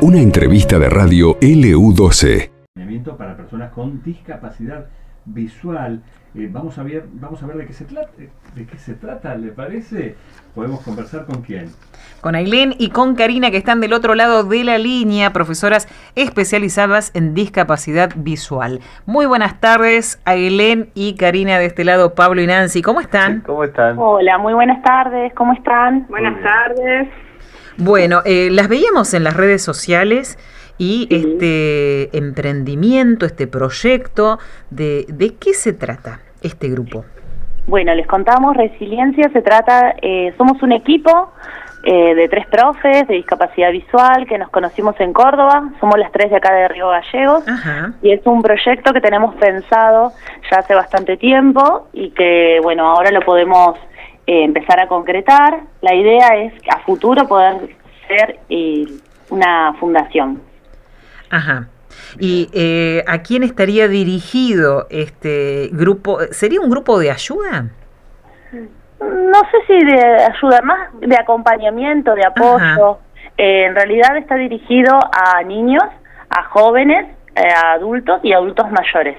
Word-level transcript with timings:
Una 0.00 0.18
entrevista 0.18 0.78
de 0.78 0.88
radio 0.90 1.38
LU12. 1.40 2.50
Para 3.16 3.36
personas 3.36 3.72
con 3.72 4.02
discapacidad 4.02 4.86
visual. 5.24 6.02
Eh, 6.34 6.48
vamos 6.50 6.78
a 6.78 6.82
ver, 6.82 7.04
vamos 7.12 7.42
a 7.42 7.46
ver 7.46 7.56
de 7.56 7.66
qué 7.66 7.72
se 7.72 7.84
trata, 7.84 8.10
de 8.54 8.66
qué 8.66 8.78
se 8.78 8.94
trata, 8.94 9.34
¿le 9.34 9.48
parece? 9.48 10.16
Podemos 10.54 10.80
conversar 10.80 11.26
con 11.26 11.42
quién. 11.42 11.66
Con 12.20 12.34
Ailén 12.34 12.74
y 12.78 12.90
con 12.90 13.14
Karina 13.14 13.50
que 13.50 13.58
están 13.58 13.80
del 13.80 13.92
otro 13.92 14.14
lado 14.14 14.44
de 14.44 14.64
la 14.64 14.78
línea, 14.78 15.32
profesoras 15.32 15.88
especializadas 16.14 17.10
en 17.14 17.34
discapacidad 17.34 18.10
visual. 18.16 18.80
Muy 19.04 19.26
buenas 19.26 19.60
tardes, 19.60 20.20
Ailén 20.24 20.90
y 20.94 21.16
Karina 21.16 21.58
de 21.58 21.66
este 21.66 21.84
lado, 21.84 22.14
Pablo 22.14 22.40
y 22.40 22.46
Nancy. 22.46 22.82
¿Cómo 22.82 23.00
están? 23.00 23.40
¿Cómo 23.40 23.64
están? 23.64 23.98
Hola, 23.98 24.38
muy 24.38 24.54
buenas 24.54 24.82
tardes. 24.82 25.34
¿Cómo 25.34 25.52
están? 25.52 26.06
Buenas 26.08 26.42
tardes. 26.42 27.08
Bueno, 27.76 28.22
eh, 28.24 28.48
las 28.50 28.68
veíamos 28.68 29.14
en 29.14 29.24
las 29.24 29.36
redes 29.36 29.62
sociales 29.62 30.38
y 30.78 31.08
este 31.10 32.16
emprendimiento, 32.16 33.26
este 33.26 33.46
proyecto, 33.46 34.38
de, 34.70 35.06
¿de 35.08 35.34
qué 35.36 35.54
se 35.54 35.72
trata 35.72 36.20
este 36.42 36.68
grupo? 36.68 37.04
Bueno, 37.66 37.94
les 37.94 38.06
contamos, 38.06 38.56
Resiliencia 38.56 39.30
se 39.32 39.40
trata, 39.40 39.94
eh, 40.02 40.34
somos 40.36 40.60
un 40.62 40.72
equipo 40.72 41.32
eh, 41.84 42.14
de 42.14 42.28
tres 42.28 42.46
profes 42.46 43.06
de 43.08 43.14
discapacidad 43.14 43.70
visual 43.70 44.26
que 44.28 44.38
nos 44.38 44.50
conocimos 44.50 44.94
en 45.00 45.12
Córdoba, 45.12 45.70
somos 45.80 45.98
las 45.98 46.10
tres 46.12 46.30
de 46.30 46.36
acá 46.36 46.52
de 46.54 46.68
Río 46.68 46.88
Gallegos 46.88 47.44
y 48.02 48.12
es 48.12 48.20
un 48.24 48.42
proyecto 48.42 48.92
que 48.92 49.00
tenemos 49.00 49.34
pensado 49.36 50.12
ya 50.50 50.58
hace 50.58 50.74
bastante 50.74 51.16
tiempo 51.16 51.88
y 51.92 52.10
que 52.10 52.60
bueno, 52.62 52.88
ahora 52.88 53.10
lo 53.10 53.20
podemos 53.20 53.78
eh, 54.26 54.44
empezar 54.44 54.80
a 54.80 54.88
concretar. 54.88 55.60
La 55.80 55.94
idea 55.94 56.28
es 56.36 56.52
a 56.74 56.80
futuro 56.80 57.26
poder 57.26 57.76
ser 58.08 58.38
una 59.30 59.74
fundación. 59.74 60.40
Ajá. 61.30 61.68
¿Y 62.18 62.48
eh, 62.52 63.04
a 63.06 63.22
quién 63.22 63.42
estaría 63.42 63.88
dirigido 63.88 64.86
este 64.90 65.70
grupo? 65.72 66.18
¿Sería 66.30 66.60
un 66.60 66.70
grupo 66.70 66.98
de 66.98 67.10
ayuda? 67.10 67.66
No 69.00 69.40
sé 69.50 69.56
si 69.66 69.84
de 69.84 70.00
ayuda, 70.00 70.60
más 70.62 71.00
de 71.00 71.16
acompañamiento, 71.16 72.14
de 72.14 72.24
apoyo. 72.24 72.98
Eh, 73.36 73.64
en 73.66 73.74
realidad 73.74 74.16
está 74.16 74.36
dirigido 74.36 74.98
a 75.10 75.42
niños, 75.42 75.84
a 76.30 76.44
jóvenes, 76.44 77.08
eh, 77.34 77.48
a 77.50 77.72
adultos 77.72 78.20
y 78.22 78.32
adultos 78.32 78.70
mayores. 78.70 79.16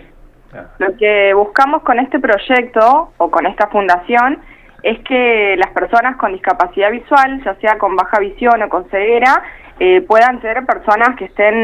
Lo 0.78 0.96
que 0.98 1.34
buscamos 1.34 1.82
con 1.82 1.98
este 1.98 2.20
proyecto 2.20 3.12
o 3.18 3.32
con 3.32 3.48
esta 3.48 3.68
fundación 3.70 4.40
es 4.84 5.00
que 5.00 5.56
las 5.58 5.72
personas 5.72 6.18
con 6.18 6.34
discapacidad 6.34 6.92
visual, 6.92 7.42
ya 7.44 7.56
sea 7.56 7.78
con 7.78 7.96
baja 7.96 8.20
visión 8.20 8.62
o 8.62 8.70
con 8.70 8.88
ceguera, 8.90 9.42
eh, 9.80 10.02
puedan 10.02 10.40
ser 10.42 10.66
personas 10.66 11.16
que 11.18 11.26
estén 11.26 11.56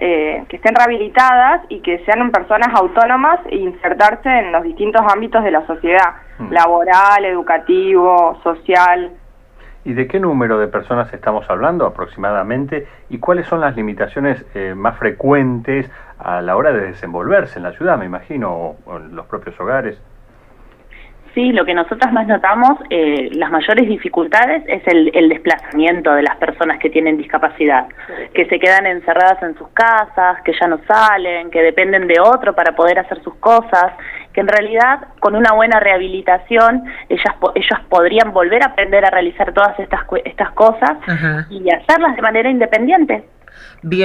eh, 0.00 0.44
que 0.48 0.56
estén 0.56 0.74
rehabilitadas 0.74 1.62
y 1.68 1.80
que 1.80 1.98
sean 2.04 2.30
personas 2.30 2.68
autónomas 2.74 3.40
e 3.46 3.56
insertarse 3.56 4.28
en 4.28 4.52
los 4.52 4.62
distintos 4.62 5.02
ámbitos 5.12 5.42
de 5.42 5.50
la 5.50 5.66
sociedad 5.66 6.14
mm. 6.38 6.52
laboral 6.52 7.24
educativo 7.24 8.38
social 8.44 9.10
¿Y 9.86 9.94
de 9.94 10.08
qué 10.08 10.18
número 10.18 10.58
de 10.58 10.66
personas 10.66 11.14
estamos 11.14 11.48
hablando 11.48 11.86
aproximadamente? 11.86 12.88
¿Y 13.08 13.18
cuáles 13.18 13.46
son 13.46 13.60
las 13.60 13.76
limitaciones 13.76 14.44
eh, 14.52 14.74
más 14.74 14.98
frecuentes 14.98 15.88
a 16.18 16.42
la 16.42 16.56
hora 16.56 16.72
de 16.72 16.88
desenvolverse 16.88 17.60
en 17.60 17.62
la 17.62 17.70
ciudad, 17.70 17.96
me 17.96 18.04
imagino, 18.04 18.74
o 18.84 18.96
en 18.96 19.14
los 19.14 19.26
propios 19.26 19.54
hogares? 19.60 19.96
Sí, 21.36 21.52
lo 21.52 21.66
que 21.66 21.74
nosotras 21.74 22.14
más 22.14 22.26
notamos, 22.26 22.78
eh, 22.88 23.28
las 23.34 23.50
mayores 23.50 23.86
dificultades 23.86 24.62
es 24.68 24.82
el, 24.86 25.28
desplazamiento 25.28 26.14
de 26.14 26.22
las 26.22 26.34
personas 26.38 26.78
que 26.78 26.88
tienen 26.88 27.18
discapacidad, 27.18 27.88
que 28.32 28.46
se 28.46 28.58
quedan 28.58 28.86
encerradas 28.86 29.42
en 29.42 29.54
sus 29.58 29.68
casas, 29.74 30.40
que 30.46 30.54
ya 30.58 30.66
no 30.66 30.80
salen, 30.88 31.50
que 31.50 31.60
dependen 31.60 32.06
de 32.06 32.20
otro 32.20 32.54
para 32.54 32.74
poder 32.74 33.00
hacer 33.00 33.22
sus 33.22 33.34
cosas, 33.34 33.92
que 34.32 34.40
en 34.40 34.48
realidad 34.48 35.08
con 35.20 35.36
una 35.36 35.52
buena 35.52 35.78
rehabilitación 35.78 36.84
ellas 37.10 37.34
ellos 37.54 37.80
podrían 37.90 38.32
volver 38.32 38.62
a 38.62 38.68
aprender 38.68 39.04
a 39.04 39.10
realizar 39.10 39.52
todas 39.52 39.78
estas 39.78 40.06
estas 40.24 40.52
cosas 40.52 40.96
y 41.50 41.70
hacerlas 41.70 42.16
de 42.16 42.22
manera 42.22 42.48
independiente. 42.48 43.24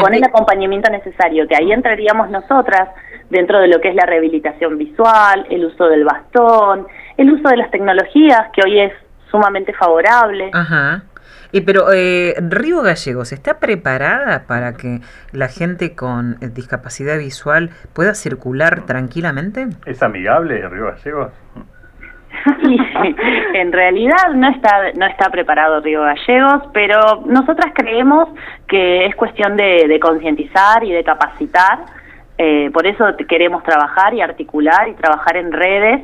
Con 0.02 0.14
el 0.14 0.24
acompañamiento 0.24 0.91
necesario, 0.91 1.47
que 1.47 1.56
ahí 1.56 1.72
entraríamos 1.72 2.30
nosotras 2.30 2.90
dentro 3.30 3.59
de 3.59 3.68
lo 3.68 3.80
que 3.80 3.90
es 3.90 3.96
la 3.96 4.06
rehabilitación 4.06 4.78
visual, 4.78 5.47
el 5.50 5.66
uso 5.66 5.88
del 5.88 6.03
bastón, 6.03 6.88
el 7.17 7.31
uso 7.31 7.49
de 7.49 7.57
las 7.57 7.72
tecnologías, 7.72 8.49
que 8.53 8.61
hoy 8.66 8.79
es 8.79 8.94
sumamente 9.29 9.73
favorable. 9.73 10.49
Ajá. 10.53 11.03
Y 11.53 11.61
pero 11.61 11.91
eh, 11.94 12.35
Río 12.39 12.81
Gallegos 12.81 13.33
está 13.33 13.59
preparada 13.59 14.44
para 14.47 14.73
que 14.73 14.99
la 15.33 15.47
gente 15.47 15.95
con 15.95 16.38
discapacidad 16.53 17.17
visual 17.17 17.72
pueda 17.94 18.13
circular 18.13 18.85
tranquilamente. 18.85 19.67
¿Es 19.85 20.01
amigable 20.01 20.67
Río 20.67 20.85
Gallegos? 20.85 21.31
Sí, 22.63 22.77
en 23.53 23.72
realidad 23.73 24.33
no 24.33 24.49
está 24.49 24.93
no 24.97 25.05
está 25.05 25.29
preparado 25.29 25.81
Río 25.81 26.01
Gallegos, 26.01 26.63
pero 26.73 27.23
nosotras 27.25 27.73
creemos 27.75 28.29
que 28.67 29.05
es 29.05 29.16
cuestión 29.16 29.57
de, 29.57 29.85
de 29.88 29.99
concientizar 29.99 30.83
y 30.83 30.91
de 30.91 31.03
capacitar. 31.03 31.79
Eh, 32.38 32.72
por 32.73 32.88
eso 32.88 33.05
queremos 33.28 33.63
trabajar 33.63 34.13
y 34.13 34.22
articular 34.22 34.88
y 34.88 34.93
trabajar 34.93 35.38
en 35.38 35.51
redes 35.51 36.01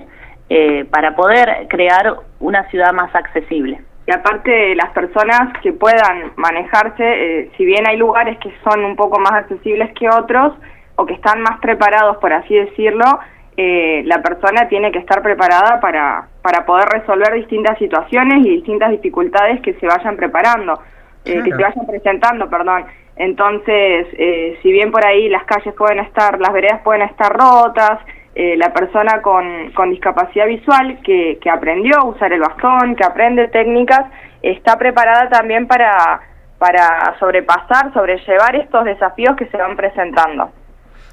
eh, 0.50 0.86
para 0.86 1.14
poder 1.14 1.68
crear 1.68 2.16
una 2.40 2.64
ciudad 2.70 2.94
más 2.94 3.14
accesible. 3.14 3.82
Y 4.06 4.14
aparte, 4.14 4.76
las 4.76 4.92
personas 4.92 5.52
que 5.62 5.74
puedan 5.74 6.32
manejarse, 6.38 7.04
eh, 7.04 7.52
si 7.58 7.66
bien 7.66 7.86
hay 7.86 7.98
lugares 7.98 8.38
que 8.38 8.54
son 8.64 8.86
un 8.86 8.96
poco 8.96 9.20
más 9.20 9.34
accesibles 9.34 9.92
que 10.00 10.08
otros 10.08 10.54
o 10.96 11.06
que 11.06 11.16
están 11.16 11.42
más 11.42 11.60
preparados, 11.60 12.16
por 12.18 12.32
así 12.32 12.56
decirlo, 12.56 13.20
eh, 13.58 14.04
la 14.06 14.22
persona 14.22 14.70
tiene 14.70 14.90
que 14.94 15.00
estar 15.00 15.22
preparada 15.22 15.82
para, 15.82 16.30
para 16.42 16.66
poder 16.66 16.88
resolver 16.88 17.34
distintas 17.34 17.78
situaciones 17.78 18.46
y 18.46 18.52
distintas 18.52 18.92
dificultades 18.92 19.60
que 19.60 19.74
se 19.74 19.86
vayan 19.86 20.16
preparando, 20.16 20.80
que 21.26 21.44
se 21.44 21.50
vayan 21.50 21.86
presentando, 21.86 22.50
perdón. 22.50 22.86
Entonces, 23.18 24.08
si 24.62 24.72
bien 24.72 24.92
por 24.92 25.06
ahí 25.06 25.28
las 25.28 25.44
calles 25.44 25.74
pueden 25.74 26.00
estar, 26.00 26.40
las 26.40 26.54
veredas 26.54 26.80
pueden 26.84 27.02
estar 27.02 27.34
rotas, 27.36 28.00
eh, 28.40 28.56
la 28.56 28.72
persona 28.72 29.20
con, 29.24 29.72
con 29.72 29.90
discapacidad 29.90 30.46
visual 30.46 31.00
que, 31.04 31.40
que, 31.42 31.50
aprendió 31.50 31.98
a 31.98 32.06
usar 32.06 32.32
el 32.32 32.40
bastón, 32.40 32.96
que 32.96 33.04
aprende 33.04 33.48
técnicas, 33.48 34.06
está 34.44 34.78
preparada 34.78 35.28
también 35.28 35.66
para, 35.66 36.22
para 36.60 37.16
sobrepasar, 37.18 37.92
sobrellevar 37.94 38.56
estos 38.56 38.86
desafíos 38.86 39.36
que 39.38 39.48
se 39.48 39.58
van 39.58 39.76
presentando. 39.76 40.52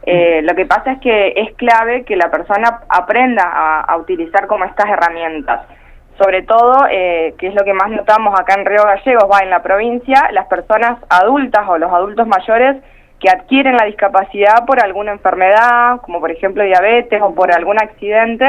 Eh, 0.04 0.42
lo 0.42 0.54
que 0.54 0.66
pasa 0.66 0.92
es 0.92 1.00
que 1.00 1.32
es 1.34 1.54
clave 1.56 2.04
que 2.04 2.14
la 2.14 2.30
persona 2.30 2.80
aprenda 2.90 3.42
a, 3.80 3.96
utilizar 3.96 4.46
como 4.46 4.66
estas 4.66 4.90
herramientas. 4.90 5.62
Sobre 6.18 6.42
todo, 6.42 6.86
eh, 6.90 7.34
que 7.38 7.46
es 7.46 7.54
lo 7.54 7.64
que 7.64 7.72
más 7.72 7.88
notamos 7.88 8.38
acá 8.38 8.52
en 8.58 8.66
Río 8.66 8.84
Gallegos, 8.84 9.30
va 9.32 9.38
en 9.38 9.48
la 9.48 9.62
provincia, 9.62 10.28
las 10.32 10.46
personas 10.46 10.98
adultas 11.08 11.66
o 11.70 11.78
los 11.78 11.90
adultos 11.90 12.26
mayores 12.26 12.76
que 13.20 13.30
adquieren 13.30 13.76
la 13.76 13.86
discapacidad 13.86 14.66
por 14.66 14.82
alguna 14.82 15.12
enfermedad, 15.12 16.00
como 16.02 16.20
por 16.20 16.30
ejemplo 16.30 16.62
diabetes 16.62 17.20
o 17.22 17.34
por 17.34 17.52
algún 17.52 17.80
accidente, 17.80 18.46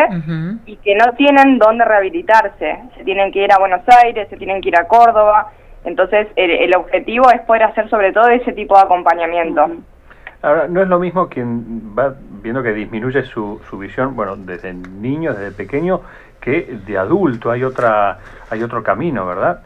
y 0.65 0.75
que 0.77 0.95
no 0.95 1.13
tienen 1.13 1.57
dónde 1.57 1.85
rehabilitarse. 1.85 2.79
Se 2.97 3.03
tienen 3.03 3.31
que 3.31 3.43
ir 3.43 3.51
a 3.53 3.59
Buenos 3.59 3.81
Aires, 4.03 4.27
se 4.29 4.37
tienen 4.37 4.61
que 4.61 4.69
ir 4.69 4.77
a 4.77 4.87
Córdoba. 4.87 5.51
Entonces, 5.85 6.27
el, 6.35 6.75
objetivo 6.75 7.29
es 7.31 7.41
poder 7.41 7.63
hacer 7.63 7.89
sobre 7.89 8.11
todo 8.11 8.27
ese 8.29 8.51
tipo 8.53 8.75
de 8.75 8.81
acompañamiento. 8.81 9.69
Ahora, 10.41 10.67
no 10.67 10.81
es 10.81 10.87
lo 10.87 10.99
mismo 10.99 11.29
quien 11.29 11.95
va 11.97 12.13
viendo 12.41 12.61
que 12.61 12.73
disminuye 12.73 13.23
su, 13.23 13.61
su 13.69 13.77
visión, 13.77 14.15
bueno, 14.15 14.35
desde 14.35 14.73
niño, 14.73 15.33
desde 15.33 15.51
pequeño, 15.51 16.01
que 16.41 16.79
de 16.85 16.97
adulto. 16.97 17.51
Hay, 17.51 17.63
otra, 17.63 18.17
hay 18.49 18.61
otro 18.61 18.83
camino, 18.83 19.25
¿verdad? 19.25 19.61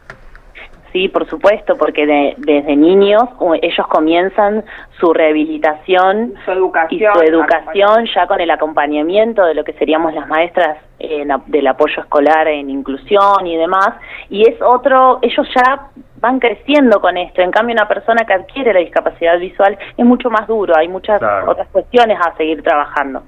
Sí, 0.92 1.08
por 1.08 1.28
supuesto, 1.28 1.76
porque 1.76 2.34
desde 2.36 2.76
niños 2.76 3.22
ellos 3.62 3.86
comienzan 3.86 4.64
su 4.98 5.12
rehabilitación 5.12 6.34
su 6.44 6.50
educación, 6.50 7.00
y 7.00 7.18
su 7.18 7.22
educación 7.22 8.06
ya 8.12 8.26
con 8.26 8.40
el 8.40 8.50
acompañamiento 8.50 9.44
de 9.44 9.54
lo 9.54 9.62
que 9.62 9.72
seríamos 9.74 10.12
las 10.14 10.26
maestras 10.28 10.78
del 10.98 11.66
apoyo 11.66 12.02
escolar 12.02 12.48
en 12.48 12.68
inclusión 12.70 13.46
y 13.46 13.56
demás. 13.56 13.90
Y 14.28 14.48
es 14.48 14.60
otro, 14.60 15.18
ellos 15.22 15.48
ya 15.54 15.88
van 16.20 16.38
creciendo 16.40 17.00
con 17.00 17.16
esto. 17.16 17.40
En 17.40 17.50
cambio, 17.50 17.74
una 17.74 17.88
persona 17.88 18.24
que 18.24 18.34
adquiere 18.34 18.74
la 18.74 18.80
discapacidad 18.80 19.38
visual 19.38 19.78
es 19.96 20.04
mucho 20.04 20.28
más 20.28 20.46
duro, 20.46 20.76
hay 20.76 20.88
muchas 20.88 21.22
otras 21.46 21.68
cuestiones 21.68 22.18
a 22.20 22.36
seguir 22.36 22.62
trabajando. 22.62 23.22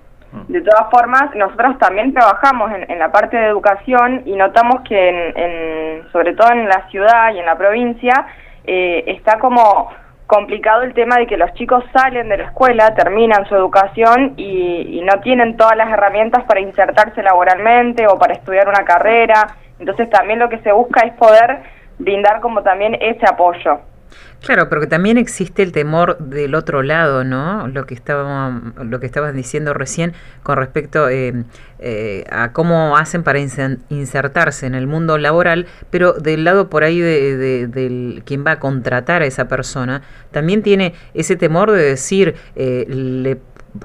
De 0.48 0.62
todas 0.62 0.90
formas, 0.90 1.34
nosotros 1.34 1.78
también 1.78 2.14
trabajamos 2.14 2.70
en, 2.88 2.98
la 2.98 3.12
parte 3.12 3.36
de 3.36 3.48
educación 3.48 4.22
y 4.24 4.34
notamos 4.34 4.80
que, 4.88 5.08
en, 5.34 6.10
sobre 6.10 6.34
todo 6.34 6.50
en 6.52 6.66
la 6.68 6.88
ciudad 6.88 7.34
y 7.34 7.38
en 7.38 7.44
la 7.44 7.56
provincia, 7.56 8.26
eh, 8.64 9.04
está 9.08 9.38
como 9.38 9.90
complicado 10.26 10.82
el 10.82 10.94
tema 10.94 11.16
de 11.16 11.26
que 11.26 11.36
los 11.36 11.52
chicos 11.52 11.84
salen 11.92 12.30
de 12.30 12.38
la 12.38 12.44
escuela, 12.44 12.94
terminan 12.94 13.46
su 13.46 13.54
educación 13.54 14.32
y, 14.38 14.98
y, 14.98 15.02
no 15.02 15.20
tienen 15.20 15.58
todas 15.58 15.76
las 15.76 15.90
herramientas 15.90 16.44
para 16.44 16.60
insertarse 16.60 17.22
laboralmente 17.22 18.06
o 18.06 18.18
para 18.18 18.32
estudiar 18.32 18.66
una 18.68 18.84
carrera. 18.84 19.46
Entonces 19.78 20.08
también 20.08 20.38
lo 20.38 20.48
que 20.48 20.60
se 20.60 20.72
busca 20.72 21.04
es 21.06 21.12
poder 21.14 21.62
brindar 21.98 22.40
como 22.40 22.62
también 22.62 22.96
ese 23.00 23.26
apoyo. 23.28 23.80
Claro, 24.42 24.68
pero 24.68 24.80
que 24.80 24.88
también 24.88 25.18
existe 25.18 25.62
el 25.62 25.70
temor 25.70 26.18
del 26.18 26.56
otro 26.56 26.82
lado, 26.82 27.22
¿no? 27.22 27.68
Lo 27.68 27.86
que 27.86 27.94
que 27.94 29.06
estabas 29.06 29.34
diciendo 29.34 29.72
recién 29.72 30.14
con 30.42 30.56
respecto 30.56 31.08
eh, 31.08 31.44
eh, 31.78 32.24
a 32.30 32.52
cómo 32.52 32.96
hacen 32.96 33.22
para 33.22 33.38
insertarse 33.38 34.66
en 34.66 34.74
el 34.74 34.88
mundo 34.88 35.16
laboral, 35.16 35.66
pero 35.90 36.14
del 36.14 36.44
lado 36.44 36.70
por 36.70 36.82
ahí 36.82 37.00
de, 37.00 37.68
del 37.68 38.22
quien 38.26 38.44
va 38.44 38.52
a 38.52 38.58
contratar 38.58 39.22
a 39.22 39.26
esa 39.26 39.46
persona, 39.46 40.02
también 40.32 40.62
tiene 40.62 40.94
ese 41.14 41.36
temor 41.36 41.70
de 41.70 41.82
decir, 41.82 42.34
eh, 42.56 42.86
le 42.88 43.38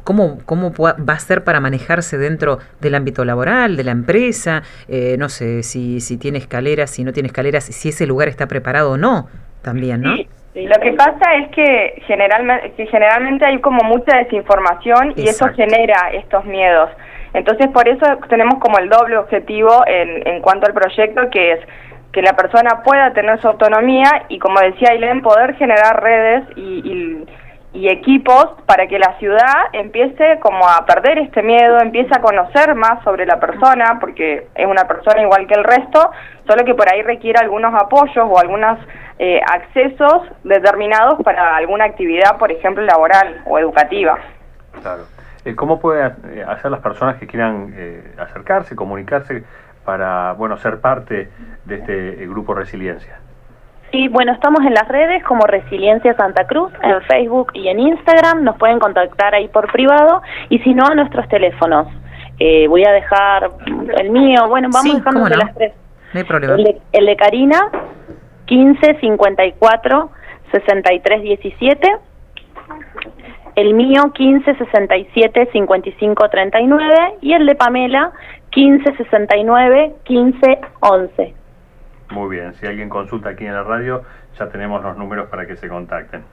¿Cómo, 0.04 0.42
¿Cómo 0.44 0.74
va 0.74 1.14
a 1.14 1.20
ser 1.20 1.46
para 1.46 1.62
manejarse 1.62 2.18
dentro 2.18 2.60
del 2.82 2.94
ámbito 2.94 3.24
laboral, 3.24 3.78
de 3.78 3.86
la 3.86 3.92
empresa? 3.92 4.62
no 5.18 5.30
sé, 5.30 5.64
si 5.64 6.18
tiene 6.20 6.40
escaleras, 6.40 6.90
si 6.92 7.06
no 7.06 7.14
tiene 7.14 7.28
escaleras, 7.28 7.64
si 7.64 7.88
ese 7.88 8.06
lugar 8.06 8.28
está 8.28 8.50
preparado 8.50 8.92
o 8.92 8.98
no, 8.98 9.30
también, 9.62 10.02
¿no? 10.02 10.16
Lo 10.56 10.80
que 10.82 10.94
pasa 10.94 11.36
es 11.36 11.50
que 11.50 12.02
generalmente, 12.08 12.72
que 12.72 12.88
generalmente 12.88 13.46
hay 13.46 13.60
como 13.60 13.84
mucha 13.84 14.18
desinformación 14.18 15.14
y 15.16 15.28
eso 15.28 15.48
genera 15.50 16.10
estos 16.14 16.46
miedos. 16.46 16.90
Entonces, 17.34 17.68
por 17.68 17.88
eso 17.88 18.06
tenemos 18.28 18.56
como 18.60 18.80
el 18.80 18.90
doble 18.90 19.18
objetivo 19.18 19.84
en, 19.86 20.28
en 20.28 20.42
cuanto 20.42 20.66
al 20.66 20.74
proyecto, 20.74 21.30
que 21.30 21.52
es 21.52 21.60
que 22.12 22.24
la 22.24 22.36
persona 22.36 22.82
pueda 22.84 23.14
tener 23.14 23.40
su 23.42 23.48
autonomía 23.48 24.26
y, 24.30 24.40
como 24.40 24.60
decía 24.60 24.90
Ailén, 24.90 25.22
poder 25.22 25.56
generar 25.56 26.02
redes 26.02 26.46
y, 26.56 26.82
y 26.84 27.26
equipos 27.86 28.48
para 28.66 28.88
que 28.88 28.98
la 28.98 29.18
ciudad 29.20 29.66
empiece 29.74 30.40
como 30.40 30.68
a 30.68 30.86
perder 30.86 31.20
este 31.20 31.44
miedo, 31.44 31.80
empiece 31.80 32.10
a 32.16 32.22
conocer 32.22 32.74
más 32.76 33.04
sobre 33.04 33.26
la 33.26 33.40
persona, 33.40 33.98
porque 34.00 34.48
es 34.56 34.66
una 34.66 34.88
persona 34.88 35.22
igual 35.22 35.46
que 35.48 35.54
el 35.54 35.64
resto, 35.64 36.12
solo 36.48 36.66
que 36.66 36.74
por 36.74 36.92
ahí 36.92 37.02
requiere 37.02 37.40
algunos 37.40 37.74
apoyos 37.74 38.26
o 38.28 38.40
algunos 38.40 38.80
eh, 39.20 39.40
accesos 39.46 40.24
determinados 40.44 41.22
para 41.24 41.56
alguna 41.56 41.86
actividad, 41.86 42.38
por 42.38 42.52
ejemplo, 42.52 42.84
laboral 42.84 43.42
o 43.46 43.60
educativa. 43.60 44.18
Claro. 44.82 45.04
Eh, 45.46 45.56
¿Cómo 45.56 45.80
pueden 45.80 46.14
eh, 46.30 46.44
hacer 46.48 46.72
las 46.72 46.82
personas 46.82 47.18
que 47.18 47.28
quieran 47.28 47.74
acercarse, 48.18 48.76
comunicarse 48.76 49.44
para 49.86 50.34
bueno 50.34 50.58
ser 50.58 50.80
parte 50.82 51.30
de 51.66 51.76
este 51.76 52.26
grupo 52.28 52.54
Resiliencia? 52.54 53.20
Sí, 53.92 54.10
bueno, 54.10 54.34
estamos 54.34 54.62
en 54.66 54.74
las 54.74 54.88
redes 54.88 55.24
como 55.24 55.46
Resiliencia 55.46 56.14
Santa 56.16 56.46
Cruz, 56.46 56.72
en 56.84 57.02
Facebook 57.04 57.52
y 57.54 57.70
en 57.70 57.80
Instagram, 57.80 58.44
nos 58.44 58.58
pueden 58.58 58.80
contactar 58.80 59.34
ahí 59.34 59.48
por 59.48 59.72
privado 59.72 60.22
y 60.50 60.60
si 60.60 60.74
no 60.74 60.86
a 60.86 60.94
nuestros 60.94 61.28
teléfonos. 61.30 61.88
Eh, 62.40 62.68
voy 62.68 62.84
a 62.84 62.92
dejar 62.92 63.50
el 63.98 64.10
mío, 64.12 64.48
bueno, 64.48 64.70
vamos 64.72 64.96
dejando 64.96 65.24
de 65.24 65.38
las 65.38 65.56
tres. 65.56 65.74
No 66.14 66.20
hay 66.20 66.26
problema. 66.26 66.56
El 66.56 66.64
de, 66.64 66.82
el 66.92 67.06
de 67.06 67.16
Karina, 67.16 67.70
15 68.46 68.98
54 69.00 70.12
63 70.52 71.22
17. 71.22 71.98
El 73.56 73.74
mío, 73.74 74.12
15 74.14 74.56
67 74.56 75.50
55 75.52 76.30
39. 76.30 76.96
Y 77.22 77.34
el 77.34 77.46
de 77.46 77.56
Pamela, 77.56 78.12
15 78.52 78.98
69 78.98 79.96
15 80.04 80.60
11. 80.82 81.37
Muy 82.12 82.36
bien, 82.36 82.54
si 82.56 82.66
alguien 82.66 82.90
consulta 82.90 83.30
aquí 83.30 83.46
en 83.46 83.54
la 83.54 83.64
radio, 83.64 84.04
ya 84.38 84.48
tenemos 84.50 84.82
los 84.84 84.98
números 84.98 85.28
para 85.30 85.46
que 85.46 85.56
se 85.58 85.68
contacten. 85.68 86.24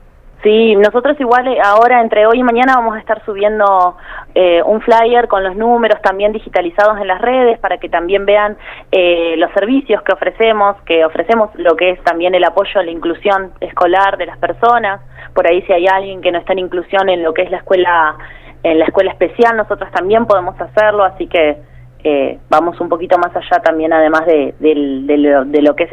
Sí, 0.43 0.75
nosotros 0.75 1.19
igual 1.19 1.47
eh, 1.47 1.57
ahora 1.63 2.01
entre 2.01 2.27
hoy 2.27 2.39
y 2.39 2.43
mañana 2.43 2.75
vamos 2.75 2.95
a 2.95 2.99
estar 2.99 3.23
subiendo 3.25 3.97
eh, 4.35 4.61
un 4.63 4.79
flyer 4.81 5.27
con 5.27 5.43
los 5.43 5.55
números 5.55 5.99
también 6.03 6.33
digitalizados 6.33 6.99
en 6.99 7.07
las 7.07 7.19
redes 7.19 7.57
para 7.57 7.79
que 7.79 7.89
también 7.89 8.27
vean 8.27 8.55
eh, 8.91 9.35
los 9.37 9.51
servicios 9.53 10.03
que 10.03 10.13
ofrecemos, 10.13 10.79
que 10.83 11.03
ofrecemos 11.03 11.49
lo 11.55 11.75
que 11.75 11.91
es 11.91 12.03
también 12.03 12.35
el 12.35 12.43
apoyo 12.43 12.79
a 12.79 12.83
la 12.83 12.91
inclusión 12.91 13.53
escolar 13.59 14.17
de 14.17 14.27
las 14.27 14.37
personas. 14.37 15.01
Por 15.33 15.47
ahí 15.47 15.63
si 15.63 15.73
hay 15.73 15.87
alguien 15.87 16.21
que 16.21 16.31
no 16.31 16.37
está 16.37 16.53
en 16.53 16.59
inclusión 16.59 17.09
en 17.09 17.23
lo 17.23 17.33
que 17.33 17.41
es 17.41 17.49
la 17.49 17.57
escuela 17.57 18.15
en 18.61 18.79
la 18.79 18.85
escuela 18.85 19.11
especial, 19.11 19.57
nosotros 19.57 19.91
también 19.91 20.25
podemos 20.25 20.59
hacerlo, 20.59 21.03
así 21.03 21.27
que 21.27 21.57
eh, 22.07 22.37
vamos 22.49 22.79
un 22.79 22.87
poquito 22.87 23.17
más 23.17 23.35
allá 23.35 23.59
también, 23.63 23.91
además 23.91 24.27
de, 24.27 24.53
lo, 24.59 25.75
que 25.75 25.83
es 25.85 25.91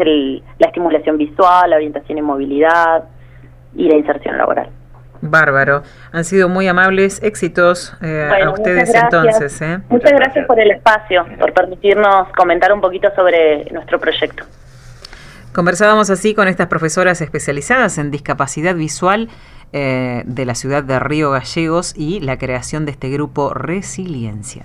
la 0.59 0.67
estimulación 0.67 1.17
visual, 1.17 1.71
la 1.71 1.77
orientación 1.77 2.19
y 2.19 2.21
movilidad 2.21 3.05
y 3.75 3.89
la 3.89 3.97
inserción 3.97 4.37
laboral. 4.37 4.69
Bárbaro. 5.23 5.85
Han 6.13 6.25
sido 6.25 6.51
muy 6.51 6.69
amables, 6.69 7.23
éxitos 7.23 7.97
eh, 8.03 8.29
a 8.31 8.51
ustedes 8.51 8.95
entonces. 8.95 9.63
¿eh? 9.63 9.79
Muchas 9.89 10.13
gracias 10.13 10.47
por 10.47 10.61
el 10.61 10.73
espacio, 10.73 11.25
por 11.41 11.55
permitirnos 11.55 12.29
comentar 12.37 12.75
un 12.75 12.83
poquito 12.83 13.09
sobre 13.17 13.65
nuestro 13.71 13.99
proyecto. 13.99 14.45
Conversábamos 15.55 16.11
así 16.11 16.35
con 16.35 16.47
estas 16.47 16.67
profesoras 16.67 17.23
especializadas 17.23 17.97
en 17.97 18.11
discapacidad 18.11 18.75
visual 18.75 19.31
de 19.73 20.45
la 20.45 20.55
ciudad 20.55 20.85
de 20.85 20.99
Río 20.99 21.31
Gallegos 21.31 21.95
y 21.97 22.21
la 22.21 22.37
creación 22.37 22.85
de 22.85 22.91
este 22.91 23.09
grupo 23.09 23.55
Resiliencia. 23.55 24.65